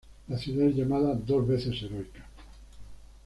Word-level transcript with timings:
La 0.29 0.37
ciudad 0.39 0.67
es 0.67 0.75
llamada 0.77 1.13
"Dos 1.13 1.47
veces 1.47 1.79
heroica". 1.83 2.25